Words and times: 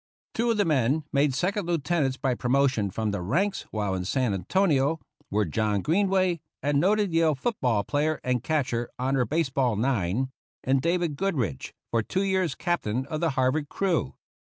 Two 0.33 0.49
of 0.49 0.57
the 0.57 0.65
men 0.65 1.03
made 1.13 1.35
Second 1.35 1.67
Lieutenants 1.67 2.17
by 2.17 2.33
promotion 2.33 2.89
from 2.89 3.11
the 3.11 3.21
ranks 3.21 3.67
while 3.69 3.93
in 3.93 4.03
San 4.03 4.33
Antonio 4.33 4.99
were 5.29 5.45
John 5.45 5.83
Greenway, 5.83 6.41
a 6.63 6.73
noted 6.73 7.13
Yale 7.13 7.35
foot 7.35 7.61
ball 7.61 7.83
player 7.83 8.19
and 8.23 8.41
catcher 8.41 8.89
on 8.97 9.13
her 9.13 9.25
base 9.25 9.51
ball 9.51 9.75
nine, 9.75 10.31
and 10.63 10.81
David 10.81 11.17
Goodrich, 11.17 11.75
for 11.91 12.01
two 12.01 12.23
years 12.23 12.55
captain 12.55 13.05
of 13.11 13.21
the 13.21 13.29
Harvard 13.37 13.69
crew. 13.69 14.15